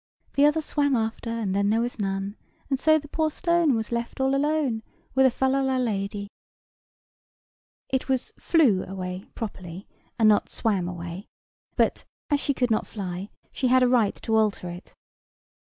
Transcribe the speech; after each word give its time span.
"The 0.33 0.47
other 0.47 0.63
swam 0.63 0.95
after, 0.95 1.29
and 1.29 1.53
then 1.55 1.69
there 1.69 1.79
was 1.79 1.99
none, 1.99 2.35
And 2.71 2.79
so 2.79 2.97
the 2.97 3.07
poor 3.07 3.29
stone 3.29 3.75
was 3.75 3.91
left 3.91 4.19
all 4.19 4.33
alone; 4.33 4.81
With 5.13 5.27
a 5.27 5.29
fal 5.29 5.51
lal 5.51 5.65
la 5.65 5.77
lady." 5.77 6.27
It 7.87 8.09
was 8.09 8.31
"flew" 8.39 8.83
away, 8.83 9.25
properly, 9.35 9.87
and 10.17 10.27
not 10.27 10.49
"swam" 10.49 10.87
away: 10.87 11.27
but, 11.75 12.03
as 12.31 12.39
she 12.39 12.51
could 12.55 12.71
not 12.71 12.87
fly, 12.87 13.29
she 13.51 13.67
had 13.67 13.83
a 13.83 13.87
right 13.87 14.15
to 14.23 14.35
alter 14.35 14.71
it. 14.71 14.95